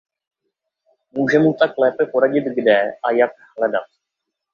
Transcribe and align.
Může 1.11 1.39
mu 1.39 1.53
tak 1.53 1.77
lépe 1.77 2.05
poradit 2.05 2.41
kde 2.41 2.91
a 3.03 3.11
jak 3.11 3.31
hledat. 3.57 3.83